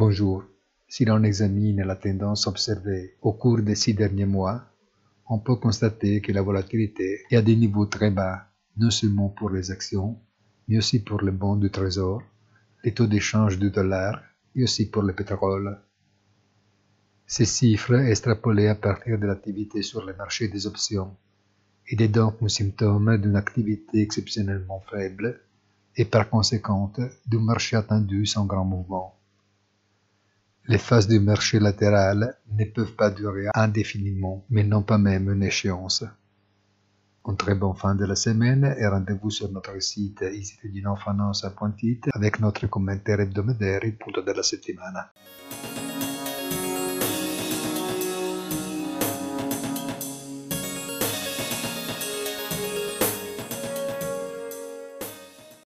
Bonjour. 0.00 0.44
Si 0.86 1.04
l'on 1.04 1.24
examine 1.24 1.82
la 1.82 1.96
tendance 1.96 2.46
observée 2.46 3.16
au 3.20 3.32
cours 3.32 3.62
des 3.62 3.74
six 3.74 3.94
derniers 3.94 4.26
mois, 4.26 4.62
on 5.28 5.40
peut 5.40 5.56
constater 5.56 6.20
que 6.20 6.30
la 6.30 6.40
volatilité 6.40 7.22
est 7.28 7.36
à 7.36 7.42
des 7.42 7.56
niveaux 7.56 7.86
très 7.86 8.12
bas, 8.12 8.46
non 8.76 8.92
seulement 8.92 9.28
pour 9.28 9.50
les 9.50 9.72
actions, 9.72 10.16
mais 10.68 10.78
aussi 10.78 11.00
pour 11.00 11.20
les 11.22 11.32
bons 11.32 11.56
du 11.56 11.68
trésor, 11.68 12.22
les 12.84 12.94
taux 12.94 13.08
d'échange 13.08 13.58
du 13.58 13.72
dollar 13.72 14.22
et 14.54 14.62
aussi 14.62 14.88
pour 14.88 15.02
le 15.02 15.12
pétrole. 15.12 15.80
Ces 17.26 17.46
chiffres, 17.46 17.96
extrapolés 17.96 18.68
à 18.68 18.76
partir 18.76 19.18
de 19.18 19.26
l'activité 19.26 19.82
sur 19.82 20.06
le 20.06 20.14
marché 20.14 20.46
des 20.46 20.68
options, 20.68 21.16
étaient 21.88 22.06
donc 22.06 22.36
un 22.40 22.46
symptôme 22.46 23.18
d'une 23.18 23.34
activité 23.34 24.02
exceptionnellement 24.02 24.80
faible 24.88 25.40
et 25.96 26.04
par 26.04 26.30
conséquent 26.30 26.92
d'un 27.26 27.40
marché 27.40 27.74
attendu 27.74 28.26
sans 28.26 28.46
grand 28.46 28.64
mouvement. 28.64 29.17
Les 30.70 30.76
phases 30.76 31.08
du 31.08 31.18
marché 31.18 31.58
latéral 31.58 32.36
ne 32.52 32.64
peuvent 32.66 32.92
pas 32.94 33.10
durer 33.10 33.46
indéfiniment, 33.54 34.44
mais 34.50 34.64
non 34.64 34.82
pas 34.82 34.98
même 34.98 35.32
une 35.32 35.42
échéance. 35.42 36.04
Une 37.26 37.36
très 37.38 37.54
bonne 37.54 37.74
fin 37.74 37.94
de 37.94 38.04
la 38.04 38.14
semaine 38.14 38.76
et 38.78 38.86
rendez-vous 38.86 39.30
sur 39.30 39.50
notre 39.50 39.80
site 39.80 40.22
isitudinofinance.it 40.30 42.08
avec 42.12 42.38
notre 42.40 42.66
commentaire 42.66 43.20
hebdomadaire 43.20 43.80
punto 43.98 44.20
della 44.20 44.42
settimana. 44.42 45.10